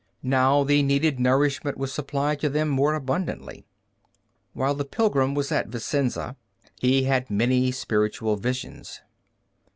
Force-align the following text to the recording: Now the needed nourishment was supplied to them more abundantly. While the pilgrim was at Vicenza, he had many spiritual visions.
Now 0.23 0.63
the 0.63 0.81
needed 0.81 1.19
nourishment 1.19 1.77
was 1.77 1.93
supplied 1.93 2.39
to 2.39 2.49
them 2.49 2.69
more 2.69 2.95
abundantly. 2.95 3.67
While 4.53 4.73
the 4.73 4.83
pilgrim 4.83 5.35
was 5.35 5.51
at 5.51 5.67
Vicenza, 5.67 6.37
he 6.79 7.03
had 7.03 7.29
many 7.29 7.71
spiritual 7.71 8.35
visions. 8.35 9.01